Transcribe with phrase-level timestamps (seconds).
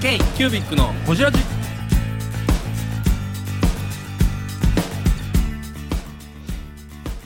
[0.00, 1.38] K キュービックのホジラジ。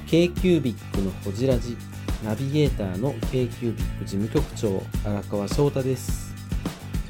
[0.06, 1.76] k q u b i c のほじラジ。
[2.24, 6.34] ナビゲーターの k q u b i c 事務局長荒川翔太です。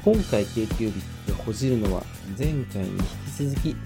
[0.03, 2.03] 今回 k q u b i c がほじるのは
[2.37, 3.77] 前回に引き続き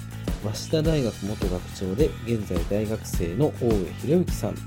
[0.41, 4.55] 早稲田大学元学長で現在大学生の大江博之さん。
[4.55, 4.61] 帰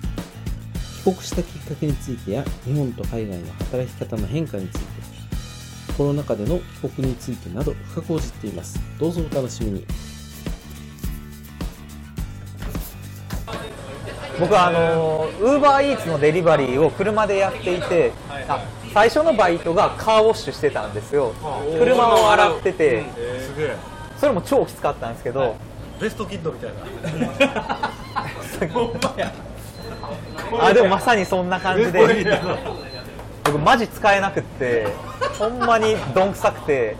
[1.03, 5.00] 国したきっかけについてや日本と海外の働き方の変化について
[5.93, 8.81] コロナ禍での帰国についてなど深く報じっています。
[8.99, 9.87] どうぞお楽しみに。
[14.41, 18.13] 僕はあのウーバーイーツのデリバリーを車でやっていて、
[18.49, 18.65] あ
[18.95, 21.35] 最初のバイトがカーウォッシュしてたんですよ。
[21.79, 23.05] 車を洗ってて。
[23.41, 23.77] すげえ。
[24.19, 25.57] それも超きつかったんですけど、
[26.01, 27.91] ベストキッドみたいな。
[30.61, 32.25] あでもまさにそんな感じで
[33.53, 34.87] 僕マジ使えなくって
[35.39, 36.97] ほんまにどんくさくて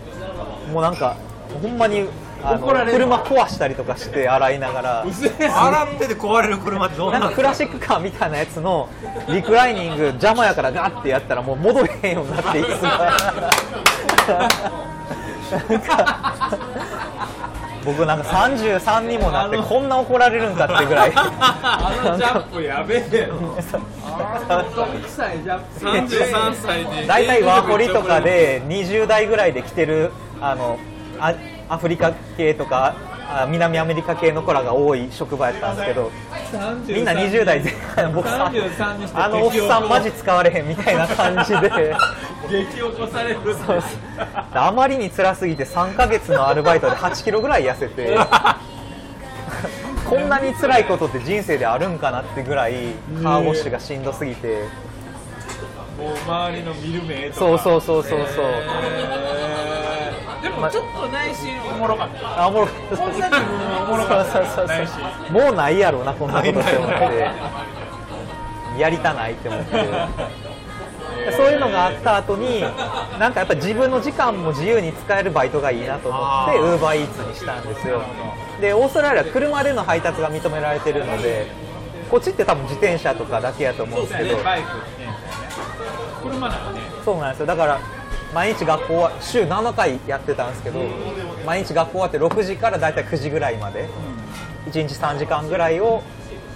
[0.71, 1.15] もうなんか
[1.61, 2.07] ほんまに
[2.43, 5.05] あの車壊したりとかして洗いながら。
[5.05, 8.89] 洗ってて壊れる車ってどんなんなかクラシックカーみたいなやつの
[9.29, 13.17] リクライニング邪魔やからガッてやったらもう戻れへんようになっていつが
[15.69, 16.90] なんか
[17.83, 21.11] 僕なんか33にもなってこんな怒られるんかってぐらい。
[21.15, 23.57] あのジャンプやべえよ。
[25.79, 27.07] 33歳で。
[27.07, 30.77] 大体ワーホリとかで20代ぐらいで来てるあの
[31.19, 31.33] あ
[31.69, 32.95] アフリカ系とか
[33.33, 36.11] あ南アメリカ系の子らが多い職場やったんですけど
[36.85, 41.95] みんな20代前半僕さ33にしてあのおっさんマジ使われへんみたいな感じで。
[42.49, 43.39] 激起こされる。
[43.65, 43.99] そうです
[44.53, 48.17] あまりに辛すぎて3ヶ月のアルバイトで8キロぐらい痩せて
[50.09, 52.73] こんなに辛いことって人生であるんかなってぐらい
[53.23, 54.65] カーウォッシュがしんどすぎて。
[55.97, 57.39] もう周りの見る目とか。
[57.39, 58.45] そうそうそうそうそう。
[58.45, 59.50] へー
[60.41, 62.43] でもちょっと内心おもろかった。
[62.43, 67.31] あおもろこんな自分はおもろかったそうそうそうもうないやろうなこんなことって思って
[68.79, 69.71] やりたないって思って
[71.37, 72.61] そういうのがあった後に
[73.19, 78.01] なんかやっぱ自分の時間も自由に使えるバイトがいいなと思ってウーバーイーツにしたんですよ。
[78.59, 81.47] でオーストラリアは車での配達が認められてるので
[82.09, 84.37] こっちって多分自転車とかだけやと思うんですけど。
[87.05, 87.45] そうなんですよ。
[87.45, 87.79] だから
[88.33, 90.79] 毎日学校は週7回やってたんですけど
[91.45, 93.89] 毎日学校終わって6時から大体9時ぐらいまで
[94.67, 96.01] 1日3時間ぐらいを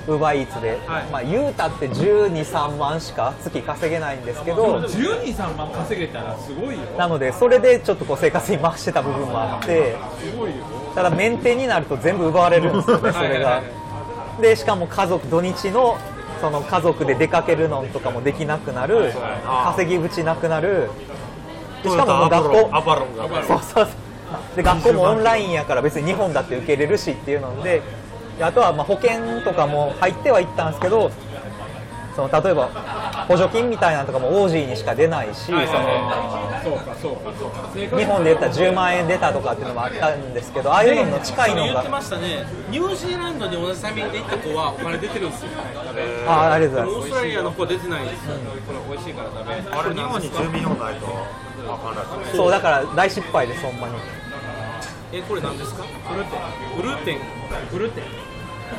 [0.08, 1.06] ウーバーイーツで、はい。
[1.06, 6.82] まあ言うたって1 2 3万しか月稼げないんですけど123万稼げたらすごいよ。
[6.98, 9.96] なのでそれでちょっとこう生活に回してた部分もあって
[10.94, 13.64] ただメンテになると全部奪われるんですよねそれが。
[14.40, 15.98] でしかも家族土日の
[16.40, 19.12] その家族で出かけるのとかもできなくなる
[19.64, 20.90] 稼ぎ口なくなるで
[21.90, 22.70] しかももう学校。
[22.72, 23.18] アパロン。
[23.18, 23.44] が。
[23.44, 24.06] そうそうそう。
[24.56, 27.82] で学校もオンラインやから別に日本だって受けれるしっていうので
[28.38, 31.12] であとはまあ保険とかも入ってはいったんですけど
[32.16, 32.70] その例えば
[33.28, 35.52] 補助金みたいなのとかもオージーにしか出ないし、日
[38.06, 41.62] 本で言ったら10万円出たとかっていうのもあったんですけどああいうのの近いのが。
[41.62, 42.46] それ言ってましたね。
[42.70, 45.52] ニュージーランドに同じタイミングで行った子はお金出てるんですよ。
[46.28, 48.36] あありがとうございオーストラリアの子は出てないんですよ。
[48.66, 51.08] これ美味しいから食べあれ日本に住民用ないと
[52.36, 53.96] そうだから大失敗ですほんまに。
[55.12, 55.84] えこれ何ですか？
[55.84, 56.40] フルテン。
[56.76, 57.20] フルテン。
[57.70, 58.25] フルテン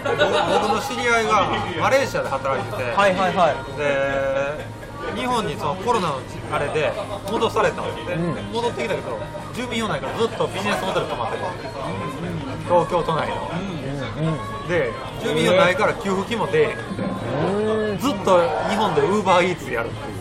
[0.04, 3.56] 僕僕の知り合いがマレーシアで働いてて、はいはいはい。
[3.78, 6.20] で日本にそのコロナの
[6.52, 6.92] あれで
[7.30, 8.34] 戻されたんで、うん。
[8.52, 9.19] 戻ってきたけど
[9.54, 11.44] 住民用ないからずっとビジネスホテル泊まってる
[12.64, 13.50] 東京都内の、
[14.69, 14.92] で
[15.22, 16.74] 住民用ないから給付金も出えへ
[17.94, 20.16] んずっと日本でウーバーイーツやるっていう。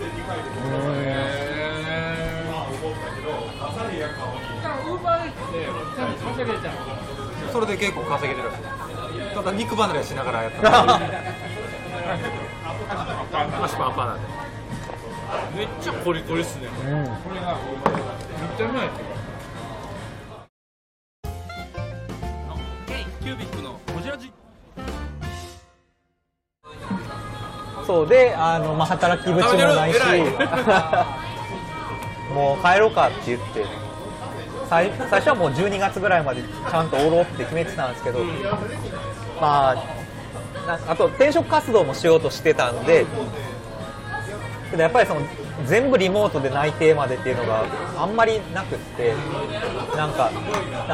[4.86, 6.76] ウーバーイーツでちゃんと稼げちゃう
[7.52, 8.62] それで結構稼げてるらしい
[9.34, 10.62] ただ肉離れしながらやった。
[10.62, 11.00] ら
[13.64, 14.28] 足パンパンなんで
[15.58, 16.74] めっちゃコリコリっすねこ
[17.34, 17.64] れがめ
[18.54, 18.90] っちゃうまい
[23.22, 24.32] キュービックのホジラジ
[27.88, 30.00] そうであの、まあ、働き口もないしい
[32.34, 33.66] もう帰ろうかって言って
[34.70, 38.24] 最最初はもう12月ぐらいまでちゃんとおろうって決めてたんですけど、
[39.40, 39.76] まあ
[40.68, 43.06] なあと転職活動もしようとしてたんで
[44.72, 45.22] けどやっぱりその
[45.66, 47.66] 全部リモートで内定までっていうのが
[47.98, 49.14] あんまりなくって
[49.96, 50.30] なんか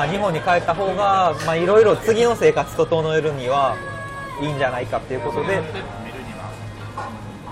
[0.08, 3.76] 日本に帰った方がまあいろいろ次の生活整えるには
[4.42, 5.62] いいんじゃないかっていうことで、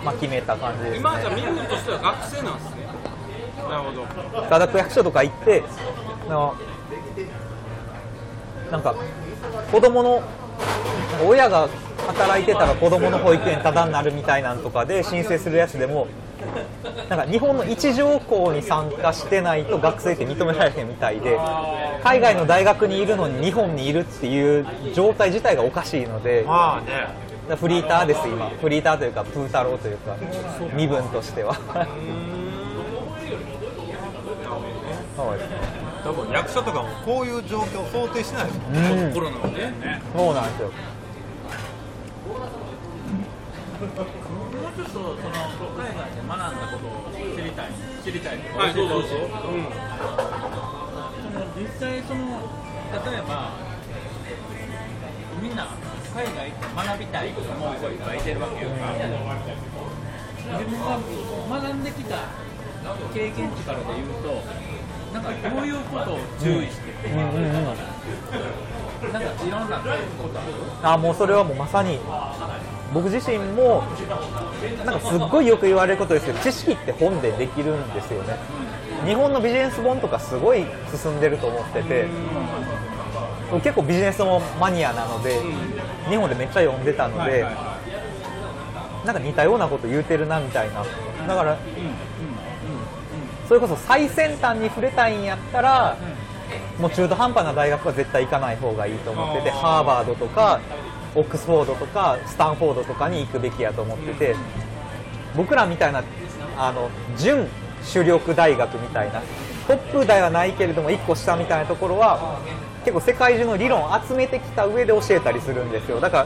[0.03, 0.97] まあ、決めた感じですね。
[0.99, 2.79] 今じゃ身分としては学生なんですね。
[3.69, 4.41] なるほど。
[4.49, 5.63] ただ区役所とか行って
[6.29, 6.55] あの
[8.71, 8.95] なんか
[9.71, 10.21] 子供の
[11.25, 11.67] 親が
[12.05, 16.07] 働いてたら子供の保育園タダになるみたいなんとかで申請するやつでも
[17.09, 21.37] なんか日本の一条校に参加してないと学生って認められへんみたいで
[22.03, 26.45] 海外の大学にいるのに日本にいるっていう状態自体がおかしいので
[27.59, 28.49] フリーターです今。
[28.49, 30.15] フリーターというかプー太郎というか
[30.75, 31.55] 身分としては。
[35.17, 39.13] そうですね多分役所とかもこういう状況を想定しないですもんうん。
[39.13, 40.01] コロナはね。
[40.09, 40.69] そうなんですよ。
[40.69, 40.73] も
[42.33, 42.41] う
[44.73, 45.13] ちょっとその
[45.77, 47.69] 海外で学んだことを知りたい
[48.03, 48.65] 知りたいとか。
[48.65, 49.05] はいそうそう。
[49.05, 49.53] そう、そ
[51.29, 52.41] の実際その
[52.89, 53.53] 例えば
[55.39, 55.69] みんな
[56.09, 58.81] 海外行って学びたいと思う子いっぱいいてるわけよ、自
[60.65, 60.97] 分が
[61.69, 62.17] 学んできた
[63.13, 64.41] 経験値からで言うと
[65.13, 67.65] なんかどういうことを注意して、うんうんうん
[68.99, 69.77] なんかいろんな
[70.21, 70.51] ことある
[70.83, 71.99] あもうそれはもうまさに
[72.93, 73.83] 僕自身も
[74.85, 78.35] なんかすっごいよく言われることですけど知識って本でできるんですよね。
[79.05, 82.07] 日本のビジネス本とかすごい進んでると思ってて
[83.63, 85.39] 結構ビジネスもマニアなので
[86.09, 87.45] 日本でめっちゃ読んでたので
[89.05, 90.83] なんか似たようなこと言うてるなみたいな。
[91.25, 91.57] だから
[93.49, 95.97] それこそ最先端に触れたいんやったら
[96.79, 100.61] もう中途半端な大学は絶対行かない方がいいと思っててハーバードとか
[101.15, 104.35] オックスフォードとかスタンフォードとかに行くべきやと思ってて
[105.35, 106.03] 僕らみたいな
[106.57, 107.47] あの準
[107.83, 109.21] 主力大学みたいな
[109.67, 112.39] トップではないけれども1個下みたいなところは
[112.79, 115.99] 結構世界中の理論を集めてきた上で教えたりするんですよ。
[115.99, 116.25] だから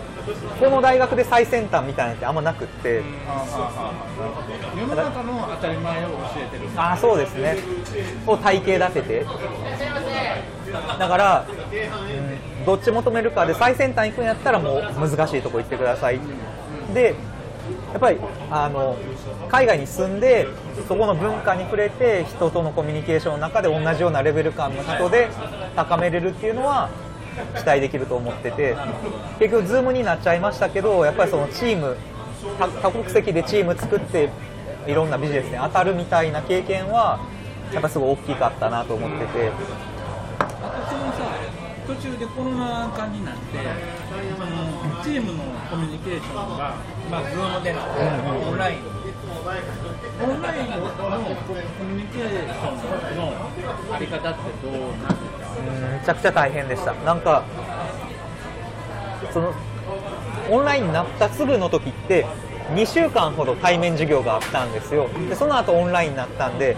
[0.60, 3.02] この大学で最先端みたいなのってあんまなくって。
[4.78, 6.70] 世の中の当たり前を教えてる。
[6.76, 7.58] ああそうですね。
[8.28, 9.26] を体系立てて。
[11.00, 16.20] だから、うん、どっち求めるかで最先端行くんやったらもう難しいとこ行ってください。
[16.94, 17.16] で
[17.92, 18.18] やっぱり
[18.50, 18.98] あの
[19.50, 20.48] 海外に住んで
[20.88, 25.30] そこの文化に触れて人とのコミュニケーションの中で同じようなレベル感の人で
[25.76, 26.90] 高めれるっていうのは
[27.58, 28.76] 期待できると思ってて
[29.40, 31.98] 結局 Zoom になっちゃいましたけどやっぱりそのチーム
[32.82, 34.30] 多国籍でチーム作って
[34.88, 37.20] いろんなビジネスに当たるみたいな経験は
[37.72, 39.52] やっぱすごい大きかったなと思ってて。
[40.40, 41.34] あとそのさ
[41.86, 43.42] 途中でコロナ禍になって
[44.38, 44.46] そ
[44.88, 46.76] のチームのコミュニケーションが
[47.10, 47.80] まあ Zoom での
[48.50, 48.78] オンライン。
[50.24, 51.10] オンラインのコ
[51.84, 53.22] ミュニケーションの
[53.94, 55.58] あり方ってどうなんですか？
[55.58, 56.94] うんめちゃくちゃ大変でした。
[56.94, 57.44] なんか
[59.32, 59.54] その
[60.50, 62.26] オンラインになったすぐの時って
[62.76, 65.10] 2週間ほど対面授業があったんですよ。
[65.30, 66.78] でその後オンラインになったんで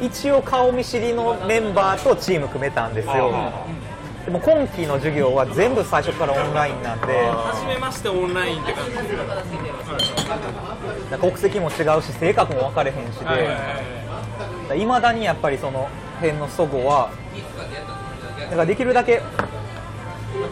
[0.00, 3.52] 一応顔見知りのメンバーとチーム組めたんですよ
[4.28, 7.30] でも今期の授業は全部最初からオンラインなんで。
[7.30, 9.04] 初めましてオンラインって感じです
[11.18, 13.16] 国籍も違うし性格も分かれへんし
[14.68, 14.78] で。
[14.78, 15.88] いまだにやっぱりその
[16.20, 17.10] 辺の祖母は
[18.38, 19.22] だからできるだけ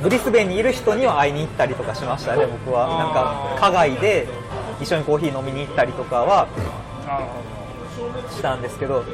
[0.02, 2.88] ブリスベンにいる人には会いに行ったりとかしましたね僕は。
[2.88, 4.26] なんか課外で
[4.80, 6.48] 一緒にコーヒー飲みに行ったりとかは
[8.30, 9.00] したんですけど。
[9.00, 9.04] う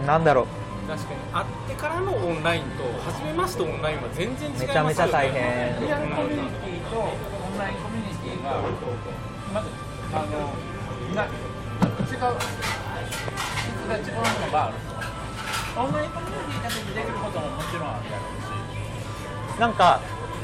[0.00, 0.46] ーんなんだろう
[0.86, 1.20] 確かに。
[1.32, 4.66] 会ってからのオンラインと初めましてオンラインは全然違いますよね。
[4.66, 7.02] めちゃめちゃ大変リアルコミュニティとオ
[7.54, 8.62] ンラインコミュニティが
[9.52, 9.68] まず
[10.12, 10.76] あの
[11.14, 11.30] な違う
[12.06, 12.18] 質
[13.88, 14.14] が違う
[14.46, 14.74] のがある
[15.76, 20.00] オンラインコミュニティだけでできることももちろんあるやろうしなんか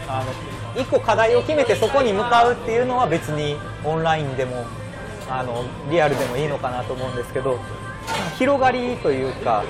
[0.08, 4.64] あの一個課題を決めてそこに向かうっていうのは別にオンラインでも
[5.30, 7.58] あのリアルでもいいのかなと思うんですけど
[8.38, 9.64] 広がりというか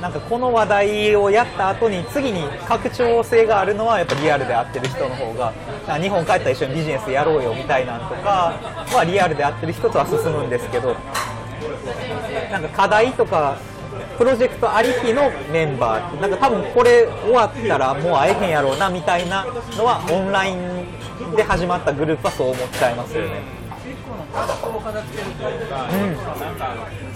[0.00, 5.52] なんかこの話題をやった後に次に拡張性があるのはやっぱリアルで会ってる人の方が
[5.86, 8.54] あ日本帰ったら一緒にビジネスやろうよみたいなんとか
[8.92, 10.94] はリアルで会ってる人とは進むんですけど
[12.50, 13.58] なんか課題とか
[14.18, 19.44] プロジェクトありきのメンバーってなんか多分これ終わったらもう会えへんやろうなみたいな
[19.76, 20.86] のはオンライン
[21.36, 23.42] で始まったグループはそう思っちゃいますよね。
[23.86, 26.74] 一個のタスクを片付けるというか、んなんか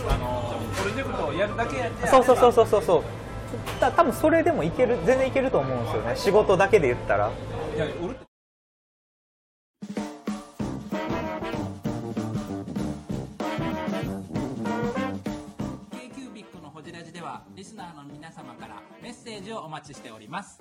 [0.09, 0.50] あの
[1.03, 3.03] プロジェクトをやるだけやってそうそうそうそうそうそう。
[3.81, 6.17] た多分それでもいける全然いけると思うんですよね。
[6.17, 7.31] 仕事だけで言ったら。
[7.75, 7.87] いや
[17.31, 20.61] はリスナーの皆様からメッセージをお待ちしております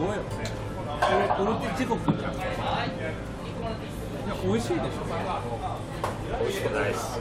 [0.00, 0.22] 俺ってどうやろ
[1.38, 2.30] 俺俺って時刻いや
[4.42, 4.80] 美味しいでしょ
[6.40, 7.20] 美味しくないっす。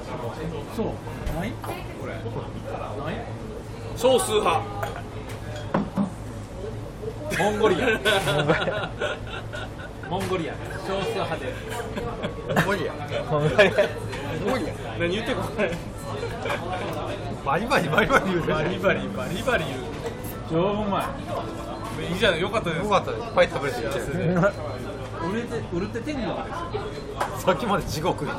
[0.76, 0.88] そう
[1.38, 3.14] ないこれない
[3.98, 4.62] 少数派
[7.40, 7.80] モンゴリア
[10.10, 10.54] モンゴリア
[10.88, 11.54] 少数派で
[13.30, 14.66] ほんまに
[15.00, 15.78] 何言ってるか分からない
[17.46, 19.80] バリバリバリバリ言うバリバリバリバリ言う
[20.50, 21.04] 超うまい
[22.10, 22.84] いいじゃないよかったです。
[22.84, 23.24] よかったです。
[23.24, 23.82] いっぱい食べれて
[25.24, 26.36] 売れて売れて天国ですよ。
[27.40, 28.28] さっきまで地獄。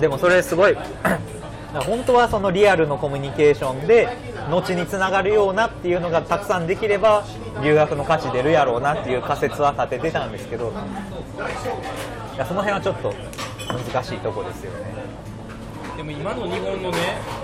[0.00, 0.76] でもそれすごい。
[1.84, 4.08] 本当はそのリアルのコミュニケーションで
[4.48, 7.24] 後につながるようなっていうのがたくさんできれば
[7.62, 10.72] 留学の価値出るやろうなっていう仮説は立ててたんですけど
[12.34, 13.12] いやその辺はちょっと
[13.92, 14.94] 難しいとこですよね
[15.96, 16.98] でも今の日本のね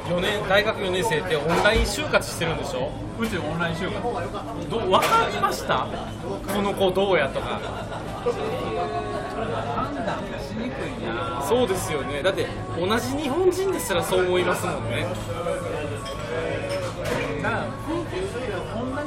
[0.07, 2.91] 4年大学4年生ってオンライン就活してるんでしょ？
[3.19, 4.03] うちオンライン就活。
[4.71, 5.87] ど分かりました？
[6.55, 7.61] この子どうやとか。
[8.23, 11.43] 判断がしにくいな。
[11.49, 12.23] そうですよね。
[12.23, 12.47] だって
[12.79, 15.07] 同じ日本人ですらそう思いますもんね。
[17.43, 18.29] だから空気同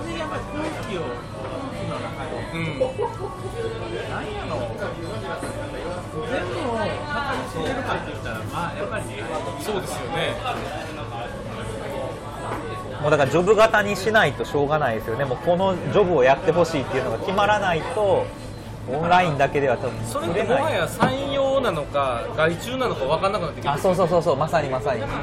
[0.04, 1.14] じやっぱ空気を空
[1.72, 2.32] 気の中で。
[2.54, 2.80] うん。
[4.10, 4.52] 何やろ
[6.16, 6.74] 全部を
[7.46, 9.12] してるかって言ったらまあやっぱりね
[9.66, 10.36] そうですよね。
[13.02, 15.26] もうだからジョブ型にしないとしょうがないですよね。
[15.26, 18.26] もうこのジョブをやってほしいっていうのが決まらないと
[18.92, 20.58] オンラインだけでは多分それっ作れない。
[20.58, 24.38] てもはや採用なのか外注なのか分かんなくなってきあますそうそうそうそう。
[24.38, 25.02] まさにまさに。
[25.02, 25.14] その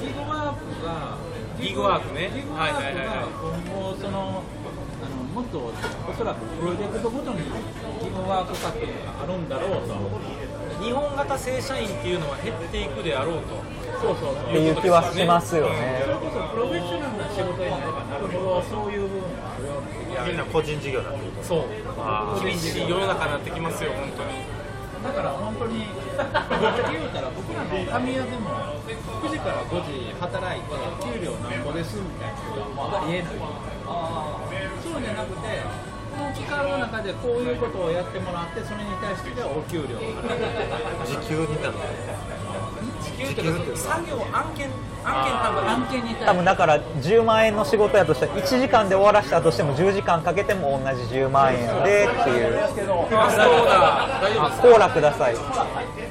[0.00, 1.16] ギグワークが
[1.60, 2.30] ギグワークね。
[2.34, 3.26] ギグワークがはいはいはいはい。
[3.68, 5.72] 今後そのあのもっとお
[6.16, 9.94] そらくプロジェクトごとにギグワーク活動があるんだろうと
[10.84, 13.56] 日本型正社員っていうのは減っていくであろうと。
[14.04, 16.02] そうそうっていう気はしますよね。
[16.04, 19.08] それこそプロフェッショナルな仕事になればなるほどそういう。
[19.08, 21.64] 部分があるような気がみんな個人事業になってるそう。
[21.98, 24.44] あ厳しい世の中になってきますよ本当に。
[25.04, 28.50] だから本当に 言うたら僕らの神谷でも
[29.24, 30.68] 9時から5時働いて
[31.00, 33.32] 給料なんぼですみたいなことはありえない。
[34.84, 40.34] そうじゃなくてこの期間の中でこういうことをやってもらってそれに対してお給料を払
[41.04, 41.06] う。
[41.06, 41.74] 時給になる
[43.02, 44.68] 時給というか作業案件
[45.04, 52.64] 案件多分案件に対して多分だから10万円の仕事やとしたら1時間で終わらしたとしても10時間かけても同じ10万円でっていう。
[52.64, 52.80] あそう
[53.10, 54.20] だ。
[54.22, 55.34] 大丈夫ですコーラください。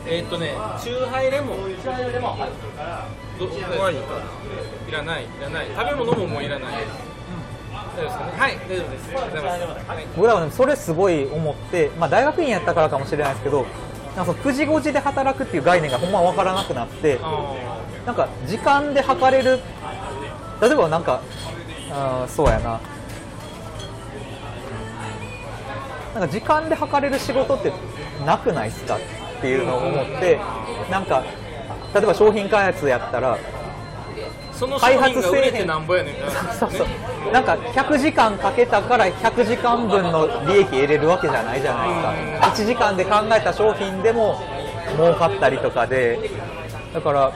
[0.05, 1.57] えーっとねチューハイレモン。
[1.81, 2.37] チューハイレモン。
[4.87, 5.67] いらないいらない。
[5.75, 6.73] 食べ物ももういらない
[7.95, 9.07] 大丈夫ですかねはい大丈夫です。
[9.07, 9.87] ありがとうございます。
[9.87, 13.65] はい僕らはねそれすごい思って、まあ、大学院やったからかもしれないですけど
[14.15, 17.55] なんかその9時5時で働くっていう概念がほんま分からなくなってあ
[18.05, 19.59] なんか時間で測れる
[20.61, 21.21] 例えばなんか
[21.91, 22.79] あーそうやな。
[26.13, 27.73] なんか時間で測れる仕事って
[28.23, 30.39] なくないっすかっていうのを思って
[30.91, 31.23] なんか
[31.91, 33.62] 例えば商品開発やったらー
[34.51, 36.29] その商開品が売れてなんぼやねんな。
[36.53, 36.87] そうそう。
[37.31, 41.89] なんか100時間かけたから100時間分の利益得れるわけじゃないじゃない
[42.25, 42.47] ですか。
[42.47, 44.41] 1時間で考えた商品でも
[44.95, 46.29] 儲かったりとかで。
[46.93, 47.31] だから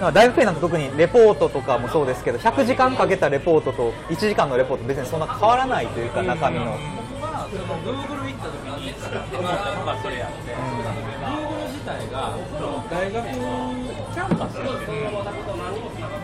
[0.00, 6.76] なんか大学院なんか特にレポートとかもそうですけど100時間かけたレポートと1時間のレポート別にそんな変わらないというか中身の。
[7.18, 8.92] 僕はその Google 行った時に
[9.38, 14.58] 思ったのがそれやって、Google 自体がその大学キャンパス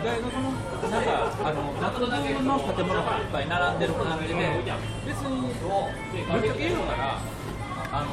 [0.03, 0.51] 大学の
[0.91, 4.35] なんかあの学部の建物がいっぱい並んでる感じで
[5.07, 7.23] 別にぶっちゃけ言うから
[7.91, 8.11] あの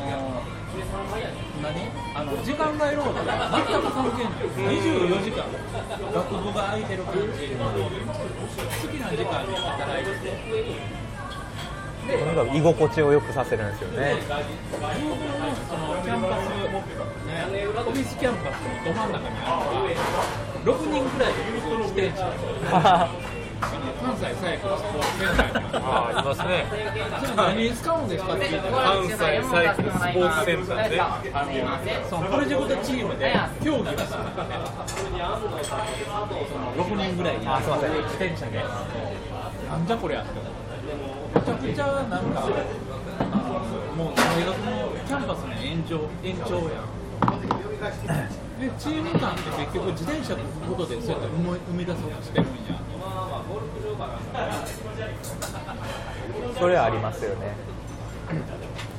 [1.61, 1.90] 何？
[2.14, 5.42] あの時間外労働が全く関係ない24時間。
[6.14, 7.20] 学部が空いてる感じ。
[7.20, 7.26] 好
[8.87, 11.10] きな時間に働いてて。
[12.09, 14.16] とにかく居心地を良くさせるんですよね。
[17.76, 20.25] オフィスキャンパスのど真ん中にあるのは
[20.64, 22.19] 6人くらいで自転車
[23.61, 26.64] 関西最古のスポーツセンターにああいますね。
[27.37, 29.37] 何に使うんですかって聞いたら関西サイ
[29.76, 30.97] クルスポーツセンターで
[32.09, 34.37] そのプロジェクトチームで競技がするん。
[34.37, 34.57] だね
[36.49, 37.49] その6人ぐらい自
[38.16, 38.64] 転車で。
[39.71, 40.33] なんじゃこりゃって
[41.34, 42.40] めちゃくちゃなんか
[43.96, 47.00] もう大学のキャンパスの延長延長やん
[48.60, 52.80] でチーム間って結局自転車のことでそうやって生み出そうとしてるんや
[56.58, 57.54] それはありますよね。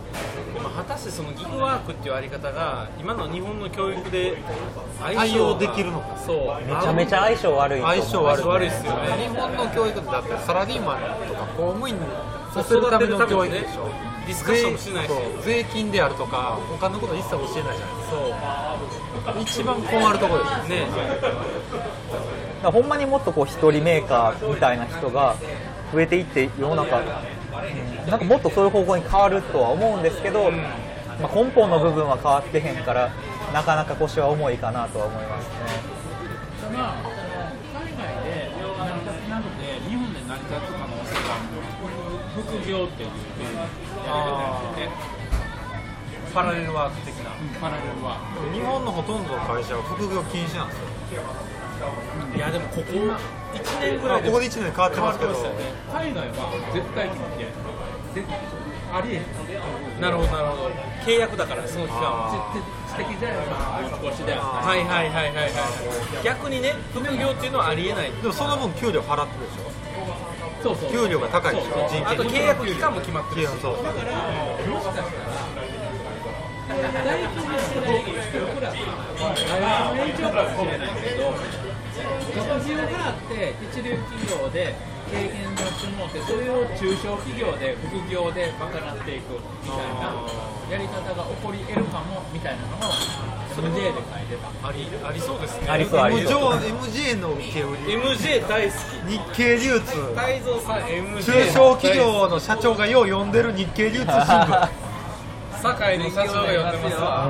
[0.54, 4.38] でも果たしてそのギグワークっていうあり方が今の日本の教育で
[5.00, 6.68] 対応できるのかそう。
[6.68, 9.08] めちゃめちゃ相性悪い相性悪い悪いっすよね。
[9.18, 11.96] 日本の教育ってだってサラリーマンとか公務員
[12.54, 13.90] させるための教育でしょ。
[14.28, 15.08] ディスカッションもしないし。
[15.08, 15.18] そう。
[15.44, 17.78] 税金であるとか他のこと一切教えないじゃない
[19.40, 19.62] ですか。
[19.62, 20.88] 一番困るところですよね。
[20.92, 20.98] だ
[21.32, 21.40] か
[22.64, 25.36] らほんまにもっとこう一人メーカーみたいな人が
[25.92, 27.06] 増えていって世の中、うん
[28.08, 33.12] なんかもっとそういう方向に変わるとは思うんですけど、まあ、根本の部分は変わってへんから
[33.54, 35.56] なかなか腰は重いかなとは思いますね。
[36.74, 37.04] まあ、
[37.74, 41.62] 海外で成り立つなくて、日本で成り立つ可能性がある
[42.32, 45.22] 副業っていうやり方
[46.34, 47.32] パラレルワーク的な。
[47.60, 48.18] パラレルは。
[48.54, 50.78] 日本のほとんどの会社は副業禁止なんです
[51.16, 51.22] よ
[52.36, 53.18] いやでもここ1
[53.80, 55.34] 年ぐらいここで1年変わってますけど。
[55.92, 57.10] 海外は絶対
[58.14, 58.28] 絶
[58.92, 59.22] ありえ。
[60.02, 60.72] なるほどなるほど。
[61.06, 62.28] 契約だからその期間は。
[62.32, 62.56] あ
[62.92, 66.24] 知的じゃないか、持ち越しであったはいはいはいはいはい。
[66.24, 68.12] 逆にね副業っていうのはありえない。
[68.12, 69.72] でもその分給料払ってるでしょ。
[70.62, 70.92] そうそう。
[70.92, 73.50] 給料が高いでしょ人件あと契約期間も決まってるし。
[73.62, 73.80] そう。
[73.82, 74.12] だから、
[74.68, 75.08] もしかしたら、
[77.02, 81.32] 大企業で僕らが大学の延長かもしれないけど、
[81.92, 84.76] 学費を払って一流企業で
[85.12, 89.34] 経験出してもらって、それを中小企業で副業で賄っていく
[89.64, 90.16] みたいな
[90.72, 92.92] やり方が起こり得るかもみたいなのを
[93.52, 94.68] MJ で書いてた。
[94.68, 95.68] ありありそうですね。
[95.70, 96.30] ありそうありそう。
[96.30, 97.94] 上 MJ の受け売り。
[97.98, 98.74] MJ 大好
[99.08, 99.92] 日経流通。
[99.92, 104.70] き泰造さん MJ 中小企業の社長がよう読んでる日経流通新聞。
[105.62, 107.30] 堺の社長が呼んでますわ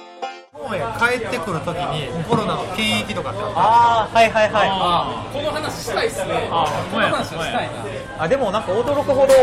[0.63, 5.35] 本へ帰ってくるときにコロナの検疫とかってあっああはいはいはい。
[5.35, 6.47] この話したいっすね。
[6.51, 9.33] あこの話はしたいなあでもなんか驚くほど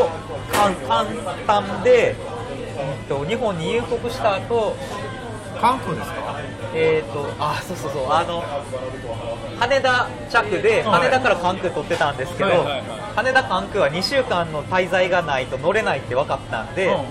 [0.53, 1.05] 簡簡
[1.47, 2.15] 単で、
[3.01, 4.77] うんと、日本に入国した後
[5.55, 6.37] た関空ですか？
[6.75, 8.43] えー、とあそうそうそうあの
[9.59, 12.83] 羽田着で羽田から関空取ってたんですけど、はいはいはい。
[13.17, 17.05] 羽田関空は2週間の滞在がないと乗れないって分かったんで、うんうん。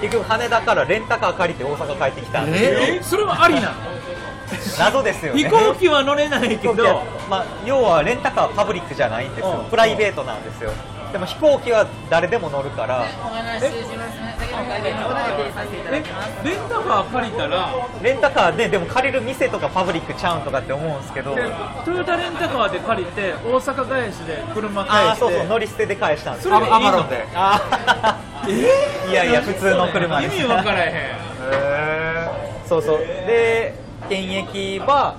[0.00, 3.74] 結局羽田からレンタカー借りて大阪帰ってきたんですよ、えそれはありなの？
[4.78, 5.44] 謎ですよね。
[5.44, 7.02] 飛行機は乗れないけど。
[7.28, 9.70] まあ、要はレンタカーはパブリックじゃないんですよ、うん。
[9.70, 10.72] プライベートなんですよ
[11.14, 13.06] でも飛行機は誰でも乗るから。
[13.06, 13.70] えレ
[16.56, 17.70] ンタカー借りたら。
[18.02, 21.36] レンタカーででも借りる店とかパブリックちゃうんとかって思うんですけど。
[21.36, 21.42] で
[21.84, 25.08] トヨタレンタカーで借りて大阪返しで車返して。
[25.10, 26.48] ああそうそう乗り捨てで返したんです。
[26.48, 26.74] それでいいの？
[26.74, 27.24] アマロンで。
[27.32, 28.50] あー。
[29.08, 30.36] いやいや普通の車です。
[30.36, 30.90] 意味分からへん。
[30.90, 31.14] へ
[32.66, 32.98] そうそう。
[32.98, 33.72] で
[34.08, 35.14] 検疫は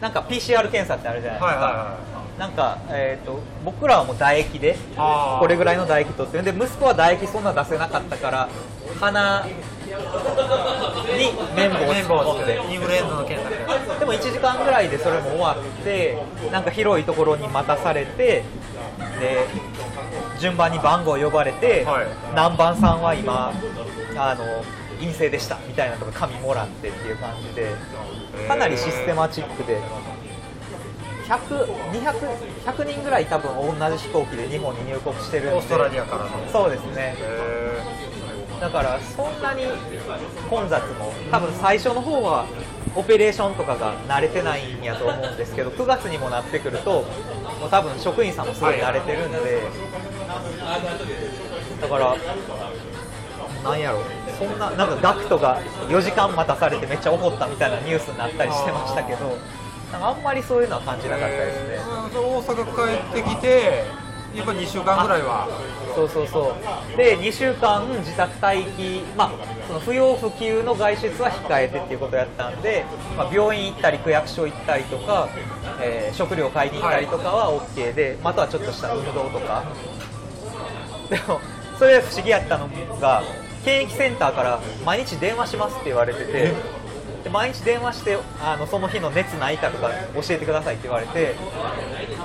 [0.00, 2.11] なんか PCR 検査ってあるじゃないですか、はいはいは
[2.42, 6.44] なんか、えー、と僕らはもう唾液でこれぐらいの唾液取ってる。
[6.44, 8.48] で息子は唾液そんな出せなかったから
[8.98, 9.52] 鼻に
[11.54, 16.18] 綿棒を綿棒を突っ込んでインフルエンザの検査でも1時間ぐらいでそれも終わって
[16.50, 18.42] なんか広いところに待たされて
[19.20, 19.46] で
[20.40, 22.06] 順番に番号呼ばれて、はい。
[22.34, 23.52] 何番さんは今
[24.16, 24.44] あの
[24.98, 25.60] 陰性でした。
[25.68, 27.70] みたいなとか紙もらってっていう感じで
[28.48, 29.80] かなりシステマチックで
[31.32, 32.12] 100、200
[32.66, 35.54] 100人ぐらい多分同じ飛行機で日本に入国してるんで。
[35.54, 36.30] オーストラリアからの。
[36.52, 37.14] そうですね。
[37.16, 38.02] へ
[38.60, 39.64] だからそんなに
[40.48, 42.46] 混雑も多分最初の方は
[42.94, 47.02] オペレーションとかが慣れてないんやと思うんですけど9月にもなってくると
[47.60, 49.62] もう多分職員さんもすごい慣れてるんで。
[51.80, 52.16] だから
[53.64, 54.02] なんやろ。
[54.38, 59.38] そんななんかガクトが4時間待たされてめっちゃ怒ったみたいなニュースになったりしてましたけど
[59.92, 62.20] あんまりそういうのは感じなかったですね、えー。
[62.20, 63.84] 大阪帰ってきて
[64.34, 65.46] やっぱ2週間ぐらいは。
[65.94, 66.56] そうそうそ
[66.94, 66.96] う。
[66.96, 69.32] で2週間自宅待機、まあ、
[69.66, 72.84] その不要不急の外出は控えてっていうことをやったんで、
[73.16, 75.28] まあ、病院行ったり区役所行ったりとか、
[75.82, 79.64] えー食料買いに行ったりとかは OK で、まあ、あとはちょっとした運動とか。
[81.10, 81.40] でも
[81.78, 82.68] それ不思議やったの
[83.00, 83.22] が
[83.64, 86.52] 検疫センターから毎日電話しますって言われてて
[87.22, 91.34] で毎日電話してあのその日の熱ないかとか教えてくださいって言われて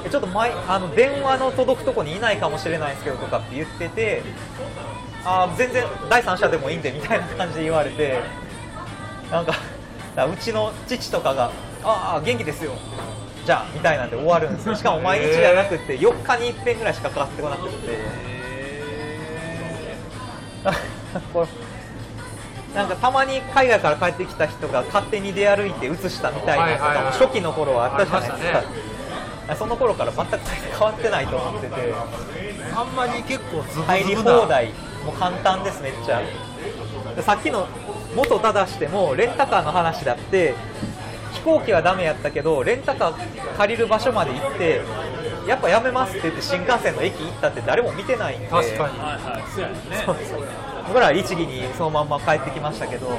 [0.04, 4.24] でちょっと前あの電話の届くとこにいないかもしれないですけどとかって言ってて
[5.24, 8.20] あー全然第三者でもいいんでみたいな感じで言われて
[9.32, 9.54] なんか
[10.16, 11.52] うちの父とかが
[11.84, 12.72] 「ああ元気ですよ」
[13.46, 14.76] じゃあみたいなんで終わるんですよ。
[14.76, 17.98] しかも毎日じゃなくて4日に1遍ぐらいしかかかってこなくて
[22.78, 28.52] なんかたまに海外から帰ってきた人が勝手に出歩いて移したみたいなとかも初期の頃はあったじゃないです
[29.48, 30.38] か、その頃から全く
[30.72, 31.76] 変わってないと思ってて。
[32.76, 33.84] あんまり結構ズブズブな。
[33.88, 34.68] 入り放題
[35.04, 36.22] もう簡単ですめっちゃ。
[37.16, 37.68] でさっきの
[38.16, 40.54] 元正してもレンタカーの話だって
[41.34, 44.82] 飛行機はダメやったけどレンタカー借りる場所まで行って
[45.48, 48.48] やっぱやめますって言って新幹線の駅行ったって誰も見てないんで。
[48.48, 49.00] 確かに。
[49.00, 49.44] はいはい。
[49.52, 49.76] そうやね。
[50.06, 50.42] そうそう
[50.88, 53.18] 僕らは律儀にそのまんま帰ってきましたけど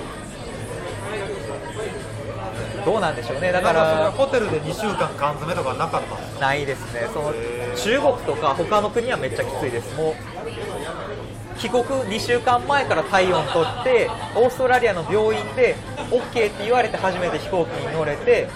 [2.84, 3.52] どうなんでしょうね。
[3.52, 6.02] だかららホテルで2週間缶詰とかなかっ
[6.34, 7.06] たないですね。
[7.12, 7.34] その
[7.76, 9.94] 中国とか他の国はめっちゃきついです。
[9.96, 15.76] もう帰国2週間前から体温取ってオーストラリアの病院で
[16.10, 18.48] OK って言われて初めて飛行機に乗れて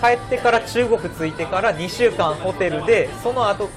[0.00, 3.68] 帰ってから中国着いてから2週間ホテルでその後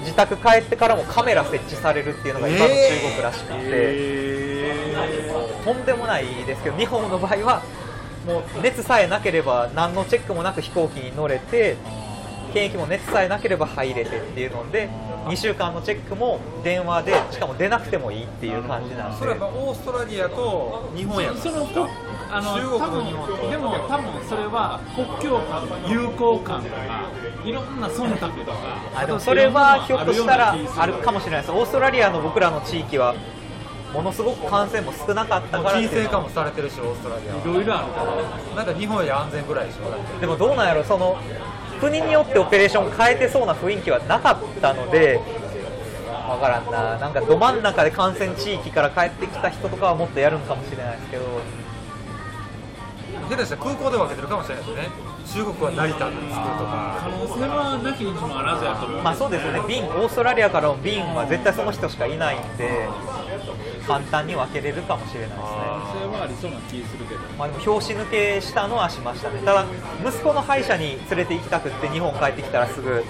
[0.00, 2.74] 自宅帰ってからもカメラ設置されるっていうのが今の中
[3.12, 4.72] 国らしくて、
[5.64, 7.62] とんでもないですけど日本の場合は
[8.26, 11.76] もう熱さえなければ何のチェックもなく飛行機に乗れて
[12.52, 14.88] 検疫も熱さえなければ入れてっていうので
[15.26, 19.18] 2週間のチェックも電話でしかも出なくてもいいっていう感じなんで。
[19.18, 21.34] それはやっぱオーストラリアと日本や。
[21.34, 21.50] そ
[22.30, 22.90] あの中
[23.40, 26.76] 国でも多分それは国境間の友好感とか
[27.42, 31.52] いろんな忖度とかあでもそれはひょっとしたらあるかもしれないです。
[31.52, 33.14] オーストラリアの僕らの地域は
[33.94, 35.94] ものすごく感染も少なかったからっていうのは。
[35.94, 37.40] 金星化もされてるしオーストラリアは。
[37.40, 38.56] いろいろあるから。
[38.56, 41.16] なんか日本より安全ぐらいでしょでもどうなんやろその
[41.80, 45.20] 国によってオペレーション変えてそうな雰囲気はなかったので
[46.28, 46.98] 分からんな。
[46.98, 51.24] なんかど真ん中で感染地域から帰ってきた人とかはもっとやるのかもしれないですけど。
[53.28, 55.07] 下手したら空港で分けてるかもしれないですね。
[55.28, 56.98] 中国は成田で作るとか。
[57.00, 59.60] 可能性はなきにしもあらずやと思うまあそうですよね。
[59.68, 62.88] 便オーストラリアからの便は絶対その人しかいないんで
[63.86, 65.44] 簡単に分けれるかもしれないですね。
[65.44, 67.20] 可能性はありそうな気するけど。
[67.36, 69.40] まあ、でも拍子抜けしたのはしましたね。
[69.44, 69.64] ただ
[70.04, 73.04] 息子の歯医者に連れて行きたくって日本帰ってきたらすぐ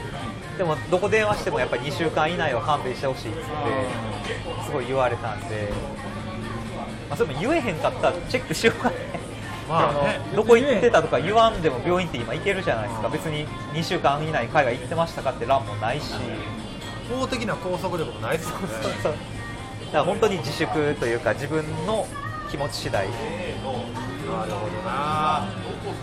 [0.59, 3.42] でもどこ電話してもやっぱり2週間以内は勘弁してほしいって
[4.66, 5.68] すごい言われたんで、
[7.09, 8.96] まあ、それも言えへんかったらチェックしようかね
[9.68, 10.20] まあね。
[10.35, 13.09] どこ行ってたとか言わんでも病院って今行けるじゃないですか。
[13.09, 16.14] 別に2週間以内海外行ってましたかって欄もないし。
[17.09, 18.68] 法的な拘束力もないですもんね。
[18.83, 22.07] そうそうだから本当に自粛というか自分の
[22.50, 23.07] 気持ち次第。
[23.07, 23.16] なる
[24.52, 25.48] ほどな。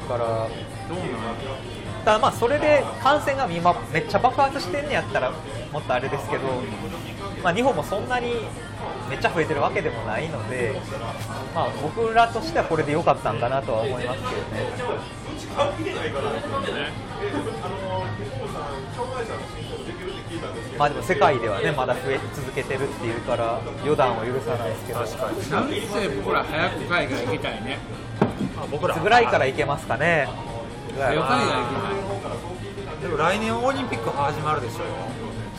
[0.07, 0.47] から
[2.03, 5.31] ただまあそれで感染が今めっちゃ爆発してんねやったら
[5.71, 6.43] もっとあれですけど、
[7.45, 8.37] まあ、日本もそんなに
[9.07, 10.81] めっちゃ増えてるわけでもないので、
[11.53, 14.65] まあ、僕らとしてはこれで良かったんかなとは思いますけどね。
[20.79, 24.99] まあでも世界ではねまだ増え続けてるっていうから予断を許さないですけど。
[25.01, 25.51] 確かに。
[25.51, 27.77] なんせ僕ら早く海外行きたいね。
[28.57, 28.95] あ僕ら。
[28.95, 30.27] いつぐらいから行けますかね。
[30.97, 31.27] 海外行
[32.97, 34.79] きでも来年オリンピック始まるでしょ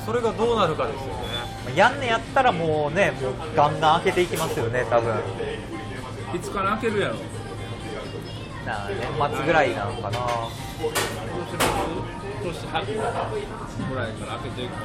[0.05, 1.26] それがどうなるかですよね
[1.75, 5.15] やんねやったらもうねもうガンガン開けていきますよね多分。
[5.15, 5.21] た
[6.35, 7.17] いいつから開けるやろ？
[8.67, 10.19] なあ年末ぐらいなのかな。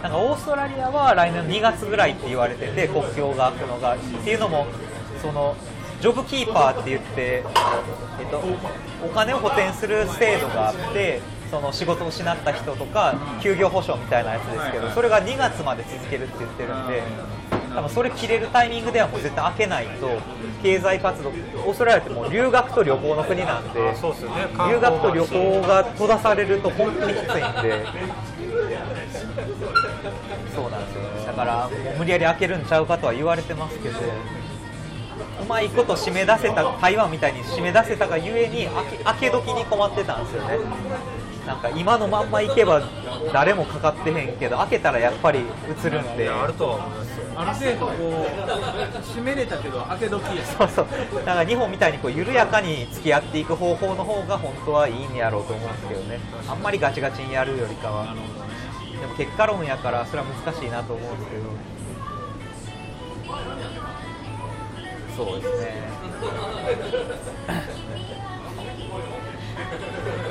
[0.01, 4.65] なんかオーストラリアは来年の2月ぐらいって言われてて国境が開くのがっていうのも
[5.21, 5.55] その
[6.01, 7.43] ジョブキーパーって言って、
[8.19, 8.41] えっと、
[9.05, 17.03] お金を補填する制度があってその仕事を失った人とか休業保障みたいなやつですけどそれが2月まで続けるって言ってるんで
[17.75, 20.09] 多分それ切れるタイミングではもう絶対開けないと
[20.63, 27.85] 経済活動オーストラリアってもう留学と旅行の国なんで留学と旅行が閉ざされると本当にきついんで。
[30.55, 31.01] そうなんですよ。
[31.27, 40.57] だからもう無理やり開けるんちゃうかとは言われてますけどうまいこと締め出せた台湾みたいに締め出せたがゆえに明け明け時に困ってたんですよね
[41.45, 42.81] なんか今のまんまいけば
[43.33, 46.29] 誰もかかってへんけど開けたらやっぱり映るんで。
[46.29, 47.25] あるとは思いますよ。
[47.35, 47.97] ある程度こう
[48.99, 50.45] 締めれたけど開け時や。
[50.45, 50.87] そうそう。
[51.15, 56.19] だから日本みたいにこう緩やかに付き合っていく方法の方が本当はいいんやろうと思うんですけどね。
[56.47, 58.13] あんまりガチガチにやるよりかは。
[58.13, 58.19] で
[59.07, 61.43] も結果論やからそれは難しいなと思うんですけど。
[65.17, 65.81] そうですね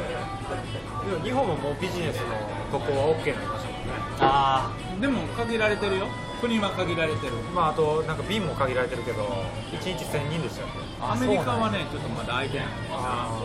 [1.23, 2.27] 日本ももうビジネスの
[2.71, 3.93] ここは OK になりましたもんね。
[4.21, 6.07] あでも限られてるよ。
[6.41, 7.33] 国は限られてる。
[7.55, 9.25] まああとなんか便も限られてるけど
[9.73, 12.67] 1日1000人でしたよねあアメリカはねちょっとまだ空いてない。
[12.91, 13.41] あ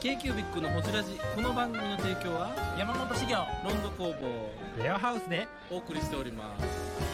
[0.00, 1.18] k q b i c のほじラジ。
[1.34, 4.82] この番組の提供は山本資源ロンド工房。
[4.82, 5.48] レアハウスで。
[5.70, 7.05] お送りしております